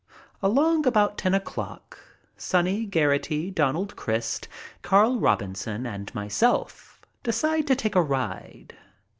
Along 0.41 0.87
about 0.87 1.19
ten 1.19 1.35
o'clock 1.35 1.99
Sonny, 2.35 2.87
Ger 2.87 3.09
aghty, 3.11 3.53
Donald 3.53 3.95
Crist, 3.95 4.47
Carl 4.81 5.19
Robinson, 5.19 5.85
and 5.85 6.11
myself 6.15 6.99
decide 7.21 7.67
to 7.67 7.75
take 7.75 7.93
a 7.93 8.01
ride. 8.01 8.75